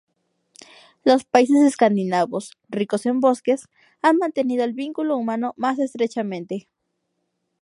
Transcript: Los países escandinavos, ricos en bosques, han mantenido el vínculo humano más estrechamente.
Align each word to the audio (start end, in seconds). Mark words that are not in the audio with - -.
Los 1.03 1.25
países 1.25 1.57
escandinavos, 1.61 2.57
ricos 2.69 3.05
en 3.05 3.19
bosques, 3.19 3.67
han 4.01 4.17
mantenido 4.17 4.63
el 4.63 4.73
vínculo 4.73 5.15
humano 5.15 5.53
más 5.57 5.77
estrechamente. 5.77 6.67